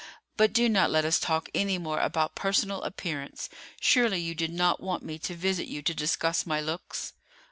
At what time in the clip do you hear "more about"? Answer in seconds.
1.77-2.33